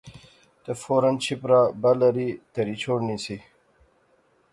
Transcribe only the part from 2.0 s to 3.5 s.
ری تہری شوڑنی سی